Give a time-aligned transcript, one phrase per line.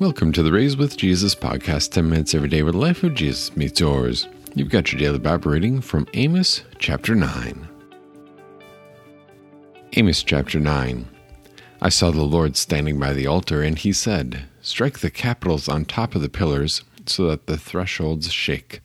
[0.00, 3.12] Welcome to the Raise with Jesus podcast, 10 minutes every day where the life of
[3.12, 4.26] Jesus meets yours.
[4.54, 7.68] You've got your daily Bible reading from Amos chapter 9.
[9.92, 11.06] Amos chapter 9.
[11.82, 15.84] I saw the Lord standing by the altar, and he said, Strike the capitals on
[15.84, 18.80] top of the pillars, so that the thresholds shake.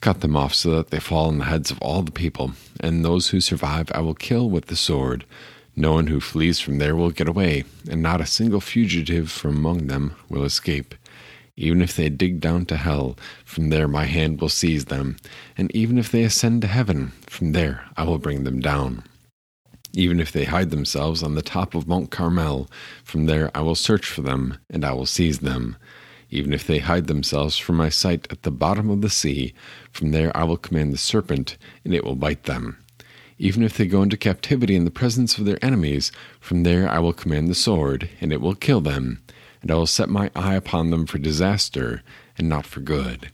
[0.00, 3.04] Cut them off so that they fall on the heads of all the people, and
[3.04, 5.24] those who survive I will kill with the sword.
[5.74, 9.56] No one who flees from there will get away, and not a single fugitive from
[9.56, 10.94] among them will escape.
[11.56, 15.16] Even if they dig down to hell, from there my hand will seize them,
[15.56, 19.04] and even if they ascend to heaven, from there I will bring them down.
[19.94, 22.70] Even if they hide themselves on the top of Mount Carmel,
[23.04, 25.76] from there I will search for them, and I will seize them.
[26.30, 29.52] Even if they hide themselves from my sight at the bottom of the sea,
[29.90, 32.78] from there I will command the serpent, and it will bite them.
[33.38, 36.98] Even if they go into captivity in the presence of their enemies, from there I
[36.98, 39.22] will command the sword, and it will kill them,
[39.60, 42.02] and I will set my eye upon them for disaster,
[42.36, 43.30] and not for good.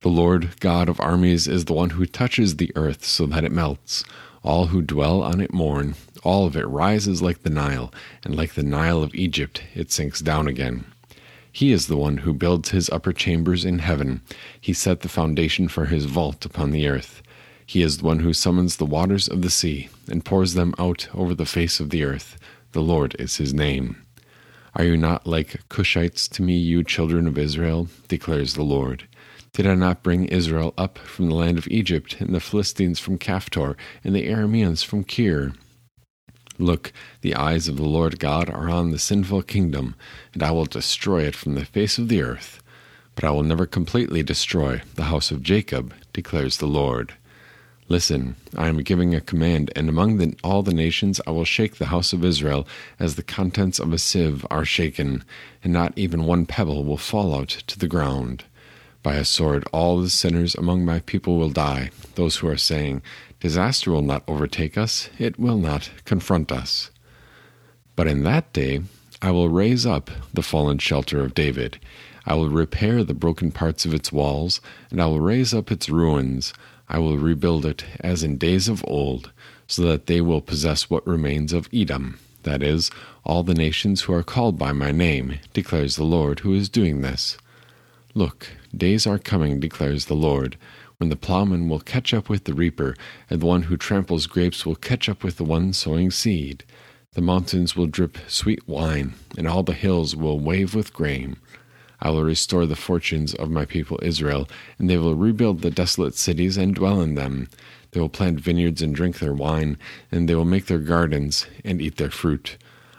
[0.00, 3.52] The Lord God of armies is the one who touches the earth so that it
[3.52, 4.04] melts.
[4.42, 7.92] All who dwell on it mourn, all of it rises like the Nile,
[8.24, 10.84] and like the Nile of Egypt it sinks down again.
[11.52, 14.22] He is the one who builds his upper chambers in heaven.
[14.60, 17.22] He set the foundation for his vault upon the earth.
[17.72, 21.08] He is the one who summons the waters of the sea and pours them out
[21.14, 22.36] over the face of the earth.
[22.72, 24.04] The Lord is his name.
[24.74, 27.88] Are you not like Cushites to me, you children of Israel?
[28.08, 29.08] declares the Lord.
[29.54, 33.16] Did I not bring Israel up from the land of Egypt, and the Philistines from
[33.16, 35.54] Caphtor, and the Arameans from Kir?
[36.58, 39.94] Look, the eyes of the Lord God are on the sinful kingdom,
[40.34, 42.62] and I will destroy it from the face of the earth.
[43.14, 47.14] But I will never completely destroy the house of Jacob, declares the Lord.
[47.92, 51.76] Listen, I am giving a command, and among the, all the nations I will shake
[51.76, 52.66] the house of Israel
[52.98, 55.22] as the contents of a sieve are shaken,
[55.62, 58.44] and not even one pebble will fall out to the ground.
[59.02, 63.02] By a sword all the sinners among my people will die, those who are saying,
[63.40, 66.90] Disaster will not overtake us, it will not confront us.
[67.94, 68.80] But in that day
[69.20, 71.78] I will raise up the fallen shelter of David.
[72.24, 75.90] I will repair the broken parts of its walls, and I will raise up its
[75.90, 76.54] ruins.
[76.92, 79.32] I will rebuild it as in days of old,
[79.66, 82.90] so that they will possess what remains of Edom, that is,
[83.24, 87.00] all the nations who are called by my name, declares the Lord who is doing
[87.00, 87.38] this.
[88.12, 90.58] Look, days are coming, declares the Lord,
[90.98, 92.94] when the plowman will catch up with the reaper,
[93.30, 96.62] and the one who tramples grapes will catch up with the one sowing seed.
[97.14, 101.36] The mountains will drip sweet wine, and all the hills will wave with grain.
[102.02, 106.16] I will restore the fortunes of my people Israel, and they will rebuild the desolate
[106.16, 107.48] cities and dwell in them.
[107.92, 109.78] They will plant vineyards and drink their wine,
[110.10, 112.56] and they will make their gardens and eat their fruit.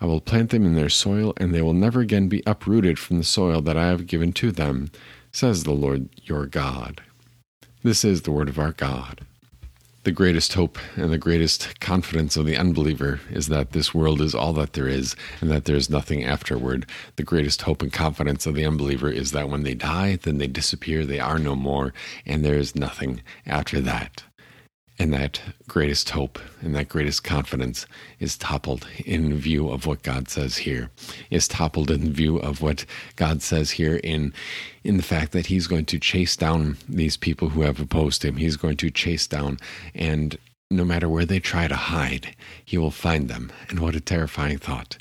[0.00, 3.18] I will plant them in their soil, and they will never again be uprooted from
[3.18, 4.90] the soil that I have given to them,
[5.30, 7.02] says the Lord your God.
[7.82, 9.26] This is the word of our God.
[10.06, 14.36] The greatest hope and the greatest confidence of the unbeliever is that this world is
[14.36, 16.86] all that there is and that there is nothing afterward.
[17.16, 20.46] The greatest hope and confidence of the unbeliever is that when they die, then they
[20.46, 21.92] disappear, they are no more,
[22.24, 24.22] and there is nothing after that.
[24.98, 27.86] And that greatest hope and that greatest confidence
[28.18, 30.90] is toppled in view of what God says here.
[31.30, 32.86] Is toppled in view of what
[33.16, 34.32] God says here in
[34.84, 38.36] in the fact that He's going to chase down these people who have opposed Him.
[38.36, 39.58] He's going to chase down
[39.94, 40.38] and
[40.70, 42.34] no matter where they try to hide,
[42.64, 43.52] He will find them.
[43.68, 44.96] And what a terrifying thought.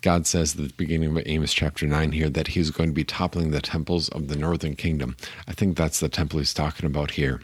[0.00, 3.04] God says at the beginning of Amos chapter 9 here that He's going to be
[3.04, 5.16] toppling the temples of the northern kingdom.
[5.46, 7.40] I think that's the temple He's talking about here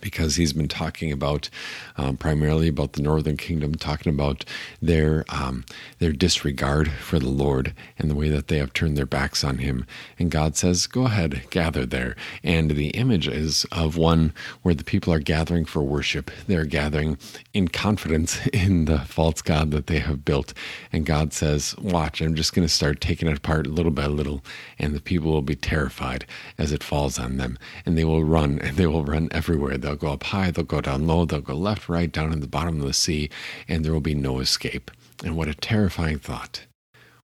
[0.00, 1.48] because he's been talking about
[1.96, 4.44] um, primarily about the northern kingdom, talking about
[4.82, 5.64] their um,
[5.98, 9.58] their disregard for the Lord and the way that they have turned their backs on
[9.58, 9.86] Him.
[10.18, 14.32] And God says, "Go ahead, gather there." And the image is of one
[14.62, 16.30] where the people are gathering for worship.
[16.46, 17.18] They're gathering
[17.52, 20.52] in confidence in the false god that they have built.
[20.92, 24.42] And God says, "Watch, I'm just going to start taking it apart little by little,
[24.78, 26.26] and the people will be terrified
[26.58, 29.96] as it falls on them, and they will run, and they will run everywhere." They'll
[29.96, 32.80] go up high, they'll go down low, they'll go left, right, down in the bottom
[32.80, 33.28] of the sea,
[33.68, 34.90] and there will be no escape.
[35.22, 36.64] And what a terrifying thought.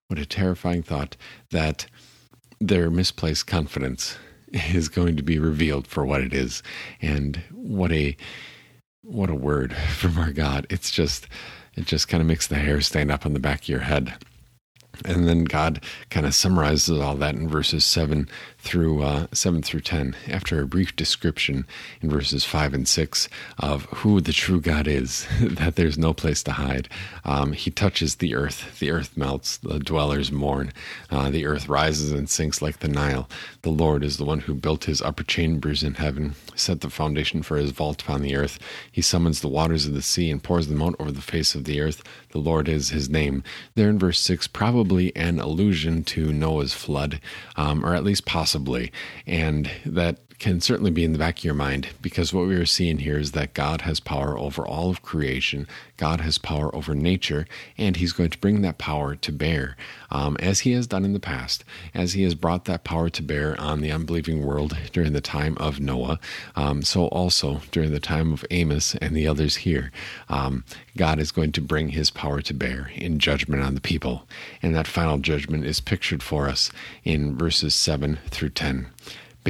[0.09, 1.17] What a terrifying thought
[1.53, 1.87] that
[2.61, 4.19] their misplaced confidence
[4.53, 6.63] is going to be revealed for what it is.
[7.01, 8.15] And what a
[9.03, 10.67] what a word from our God.
[10.69, 11.29] It's just
[11.77, 14.19] it just kind of makes the hair stand up on the back of your head
[15.05, 19.81] And then God kind of summarizes all that in verses 7 through uh, 7 through
[19.81, 21.67] 10 after a brief description
[22.03, 26.43] in verses 5 and 6 of who the true God is, that there's no place
[26.43, 26.89] to hide.
[27.25, 30.73] Um, he touches the earth, the earth melts, the dwellers mourn,
[31.11, 33.29] uh, the earth rises and sinks like the Nile.
[33.63, 37.43] The Lord is the one who built his upper chambers in heaven, set the foundation
[37.43, 38.59] for his vault upon the earth.
[38.91, 41.65] He summons the waters of the sea and pours them out over the face of
[41.65, 42.03] the earth.
[42.33, 43.43] The Lord is his name.
[43.75, 47.21] There in verse 6, probably an allusion to Noah's flood,
[47.57, 48.93] um, or at least possibly.
[49.27, 52.65] And that can certainly be in the back of your mind because what we are
[52.65, 55.69] seeing here is that God has power over all of creation.
[55.99, 57.47] God has power over nature,
[57.77, 59.77] and He's going to bring that power to bear,
[60.11, 63.23] um, as He has done in the past, as He has brought that power to
[63.23, 66.19] bear on the unbelieving world during the time of Noah.
[66.57, 69.93] Um, so also during the time of Amos and the others here,
[70.31, 70.65] um,
[70.97, 74.27] God is going to bring His power to bear in judgment on the people,
[74.63, 76.73] and that final judgment is pictured for us
[77.05, 78.87] in verses seven through ten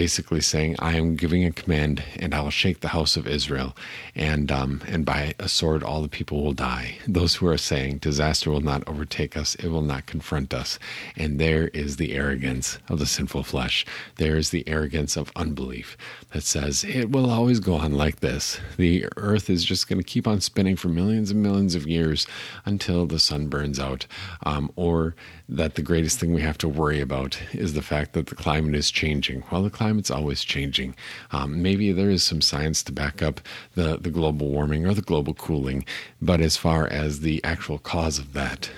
[0.01, 3.77] basically saying, "I am giving a command, and I will shake the house of Israel,
[4.15, 7.99] and um, and by a sword all the people will die." Those who are saying,
[7.99, 10.79] "Disaster will not overtake us; it will not confront us,"
[11.17, 13.85] and there is the arrogance of the sinful flesh.
[14.17, 15.99] There is the arrogance of unbelief
[16.33, 18.59] that says it will always go on like this.
[18.79, 22.27] The earth is just going to keep on spinning for millions and millions of years
[22.65, 24.07] until the sun burns out,
[24.45, 25.15] um, or
[25.47, 28.75] that the greatest thing we have to worry about is the fact that the climate
[28.75, 29.43] is changing.
[29.51, 30.95] Well, the climate's always changing.
[31.33, 33.41] Um, maybe there is some science to back up
[33.75, 35.85] the, the global warming or the global cooling,
[36.23, 38.71] but as far as the actual cause of that,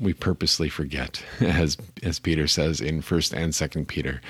[0.00, 4.20] we purposely forget, as as Peter says in First and Second Peter,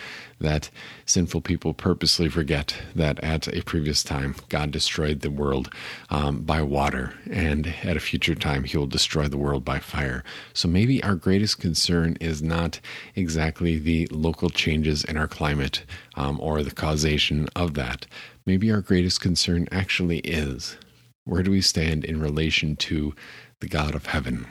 [0.40, 0.70] that
[1.06, 5.72] sinful people purposely forget that at a previous time God destroyed the world
[6.10, 10.24] um, by water, and at a future time He will destroy the world by fire.
[10.52, 12.80] So maybe our greatest concern is not
[13.14, 15.84] exactly the local changes in our climate
[16.16, 18.06] um, or the causation of that.
[18.44, 20.76] Maybe our greatest concern actually is
[21.24, 23.14] where do we stand in relation to
[23.60, 24.46] the God of heaven?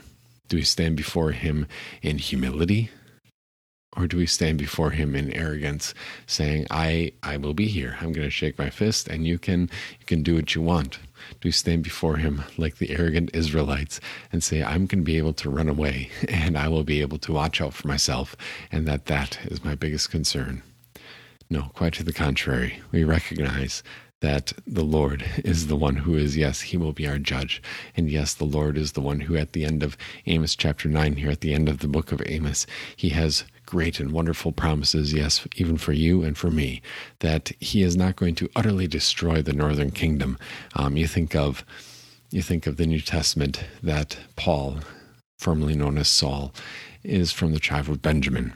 [0.51, 1.65] Do we stand before him
[2.01, 2.89] in humility?
[3.95, 5.93] Or do we stand before him in arrogance,
[6.27, 7.95] saying, I, I will be here.
[8.01, 10.99] I'm going to shake my fist and you can, you can do what you want?
[11.39, 14.01] Do we stand before him like the arrogant Israelites
[14.33, 17.19] and say, I'm going to be able to run away and I will be able
[17.19, 18.35] to watch out for myself
[18.73, 20.63] and that that is my biggest concern?
[21.49, 22.81] No, quite to the contrary.
[22.91, 23.83] We recognize
[24.21, 27.61] that the Lord is the one who is, yes, he will be our judge.
[27.97, 29.97] And yes, the Lord is the one who, at the end of
[30.27, 32.65] Amos chapter 9, here at the end of the book of Amos,
[32.95, 36.81] he has great and wonderful promises, yes, even for you and for me,
[37.19, 40.37] that he is not going to utterly destroy the northern kingdom.
[40.75, 41.65] Um, you think of
[42.29, 44.79] you think of the New Testament that Paul,
[45.37, 46.53] formerly known as Saul,
[47.03, 48.53] is from the tribe of Benjamin.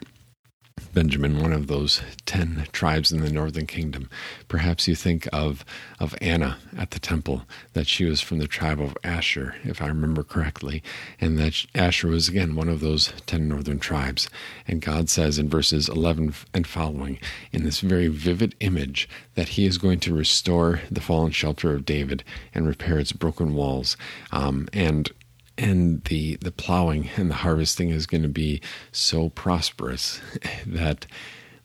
[0.96, 4.08] Benjamin, one of those ten tribes in the northern kingdom.
[4.48, 5.62] Perhaps you think of,
[6.00, 7.42] of Anna at the temple,
[7.74, 10.82] that she was from the tribe of Asher, if I remember correctly,
[11.20, 14.30] and that Asher was again one of those ten northern tribes.
[14.66, 17.18] And God says in verses 11 and following,
[17.52, 21.84] in this very vivid image, that He is going to restore the fallen shelter of
[21.84, 22.24] David
[22.54, 23.98] and repair its broken walls.
[24.32, 25.12] Um, and
[25.58, 28.60] and the the plowing and the harvesting is going to be
[28.92, 30.20] so prosperous
[30.66, 31.06] that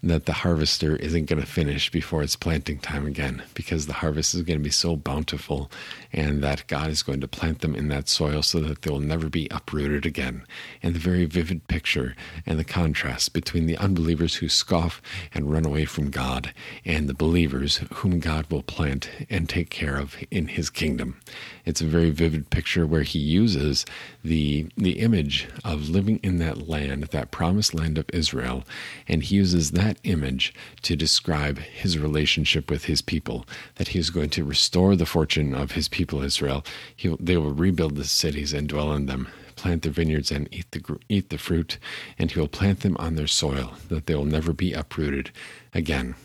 [0.03, 4.33] that the harvester isn't going to finish before it's planting time again because the harvest
[4.33, 5.71] is going to be so bountiful
[6.12, 9.00] and that God is going to plant them in that soil so that they will
[9.00, 10.44] never be uprooted again.
[10.81, 12.15] And the very vivid picture
[12.45, 15.01] and the contrast between the unbelievers who scoff
[15.33, 16.53] and run away from God
[16.84, 21.20] and the believers whom God will plant and take care of in his kingdom.
[21.65, 23.86] It's a very vivid picture where he uses
[24.24, 28.63] the the image of living in that land, that promised land of Israel,
[29.08, 33.45] and he uses that image to describe his relationship with his people,
[33.75, 36.63] that he is going to restore the fortune of his people Israel.
[36.95, 40.71] He, they will rebuild the cities and dwell in them, plant their vineyards and eat
[40.71, 41.77] the eat the fruit,
[42.17, 45.31] and he will plant them on their soil, that they will never be uprooted
[45.74, 46.15] again.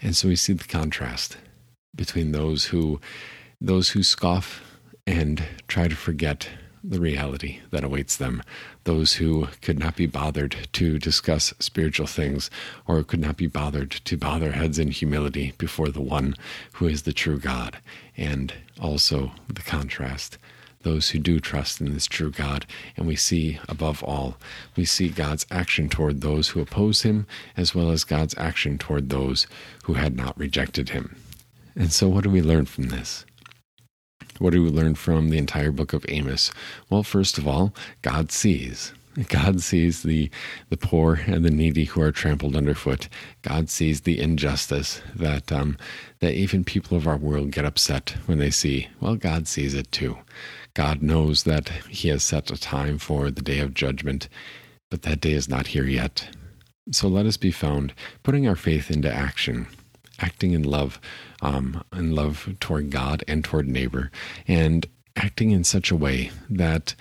[0.00, 1.36] And so we see the contrast
[1.94, 3.00] between those who
[3.60, 4.60] those who scoff
[5.06, 6.48] and try to forget
[6.82, 8.42] the reality that awaits them.
[8.84, 12.50] Those who could not be bothered to discuss spiritual things
[12.86, 16.34] or could not be bothered to bow their heads in humility before the one
[16.74, 17.78] who is the true God.
[18.16, 20.38] And also the contrast.
[20.82, 22.64] Those who do trust in this true God.
[22.96, 24.36] And we see, above all,
[24.76, 29.10] we see God's action toward those who oppose him, as well as God's action toward
[29.10, 29.46] those
[29.84, 31.16] who had not rejected him.
[31.74, 33.26] And so, what do we learn from this?
[34.38, 36.50] What do we learn from the entire book of Amos?
[36.90, 38.92] Well, first of all, God sees.
[39.28, 40.30] God sees the,
[40.68, 43.08] the poor and the needy who are trampled underfoot.
[43.42, 45.78] God sees the injustice that um,
[46.20, 48.88] that even people of our world get upset when they see.
[49.00, 50.18] Well, God sees it too.
[50.74, 54.28] God knows that He has set a time for the day of judgment,
[54.90, 56.28] but that day is not here yet.
[56.92, 59.66] So let us be found putting our faith into action,
[60.20, 61.00] acting in love,
[61.42, 64.10] um, in love toward God and toward neighbor,
[64.46, 66.94] and acting in such a way that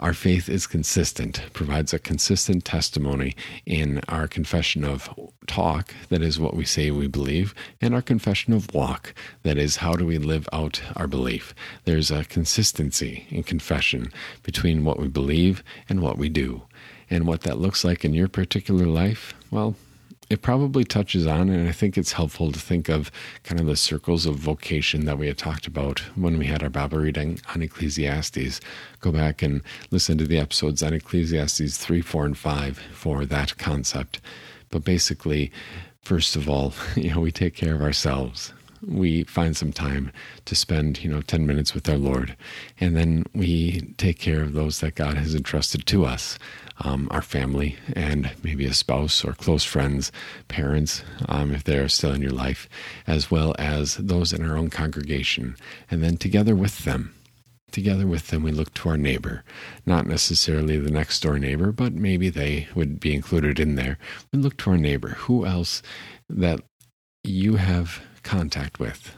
[0.00, 3.36] our faith is consistent, provides a consistent testimony
[3.66, 5.10] in our confession of
[5.46, 9.76] talk, that is what we say we believe, and our confession of walk, that is
[9.76, 11.54] how do we live out our belief.
[11.84, 14.10] There's a consistency in confession
[14.42, 16.62] between what we believe and what we do.
[17.10, 19.74] And what that looks like in your particular life, well,
[20.30, 23.10] it probably touches on, and I think it's helpful to think of
[23.42, 26.70] kind of the circles of vocation that we had talked about when we had our
[26.70, 28.60] Bible reading on Ecclesiastes.
[29.00, 29.60] Go back and
[29.90, 34.20] listen to the episodes on Ecclesiastes 3, 4, and 5 for that concept.
[34.70, 35.50] But basically,
[36.00, 38.52] first of all, you know, we take care of ourselves
[38.86, 40.12] we find some time
[40.46, 42.36] to spend, you know, 10 minutes with our Lord.
[42.78, 46.38] And then we take care of those that God has entrusted to us
[46.82, 50.10] um, our family, and maybe a spouse or close friends,
[50.48, 52.68] parents, um, if they are still in your life,
[53.06, 55.56] as well as those in our own congregation.
[55.90, 57.14] And then together with them,
[57.70, 59.44] together with them, we look to our neighbor,
[59.86, 63.98] not necessarily the next door neighbor, but maybe they would be included in there.
[64.32, 65.10] We look to our neighbor.
[65.10, 65.82] Who else
[66.28, 66.60] that
[67.22, 69.14] you have contact with?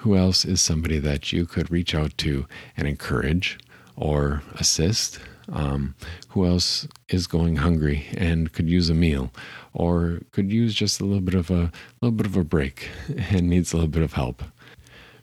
[0.00, 3.58] Who else is somebody that you could reach out to and encourage
[3.96, 5.94] or assist um,
[6.28, 9.32] who else is going hungry and could use a meal,
[9.72, 12.88] or could use just a little bit of a little bit of a break
[13.30, 14.42] and needs a little bit of help?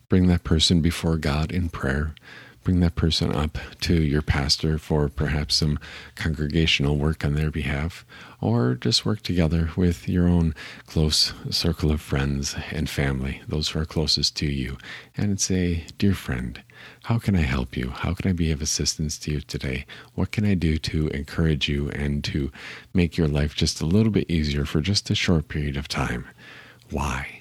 [0.08, 2.14] Bring that person before God in prayer
[2.62, 5.78] bring that person up to your pastor for perhaps some
[6.14, 8.04] congregational work on their behalf,
[8.40, 10.54] or just work together with your own
[10.86, 14.76] close circle of friends and family, those who are closest to you,
[15.16, 16.62] and say, Dear friend,
[17.04, 17.90] how can I help you?
[17.90, 19.86] How can I be of assistance to you today?
[20.14, 22.50] What can I do to encourage you and to
[22.94, 26.26] make your life just a little bit easier for just a short period of time?
[26.90, 27.39] Why?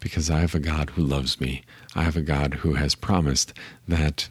[0.00, 1.62] Because I have a God who loves me.
[1.94, 3.52] I have a God who has promised
[3.86, 4.28] that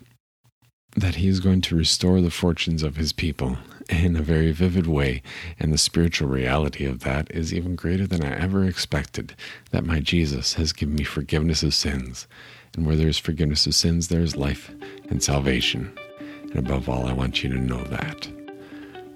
[0.95, 3.57] that he is going to restore the fortunes of his people
[3.89, 5.21] in a very vivid way,
[5.59, 9.35] and the spiritual reality of that is even greater than I ever expected.
[9.71, 12.27] That my Jesus has given me forgiveness of sins,
[12.75, 14.71] and where there is forgiveness of sins, there is life
[15.09, 15.97] and salvation.
[16.19, 18.27] And above all, I want you to know that.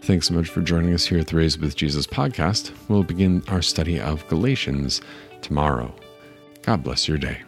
[0.02, 2.72] Thanks so much for joining us here at the Raised with Jesus podcast.
[2.90, 5.02] We'll begin our study of Galatians
[5.42, 5.94] tomorrow.
[6.64, 7.44] God bless your day.